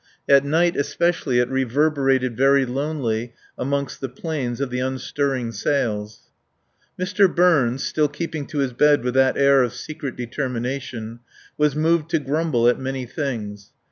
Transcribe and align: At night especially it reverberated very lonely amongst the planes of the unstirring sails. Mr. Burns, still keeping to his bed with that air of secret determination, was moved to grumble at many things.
At 0.27 0.43
night 0.43 0.75
especially 0.75 1.37
it 1.37 1.47
reverberated 1.49 2.35
very 2.35 2.65
lonely 2.65 3.35
amongst 3.55 4.01
the 4.01 4.09
planes 4.09 4.59
of 4.59 4.71
the 4.71 4.79
unstirring 4.79 5.51
sails. 5.51 6.21
Mr. 6.99 7.27
Burns, 7.31 7.83
still 7.83 8.07
keeping 8.07 8.47
to 8.47 8.57
his 8.57 8.73
bed 8.73 9.03
with 9.03 9.13
that 9.13 9.37
air 9.37 9.61
of 9.61 9.75
secret 9.75 10.15
determination, 10.15 11.19
was 11.55 11.75
moved 11.75 12.09
to 12.09 12.19
grumble 12.19 12.67
at 12.67 12.79
many 12.79 13.05
things. 13.05 13.69